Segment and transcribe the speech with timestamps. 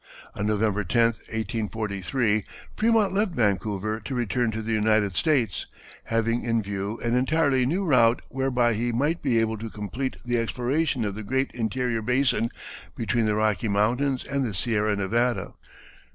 [0.33, 2.43] On November 10, 1843,
[2.75, 5.67] Frémont left Vancouver to return to the United States,
[6.05, 10.39] having in view an entirely new route whereby he might be able to complete the
[10.39, 12.49] exploration of the great interior basin
[12.95, 15.53] between the Rocky Mountains and the Sierra Nevada.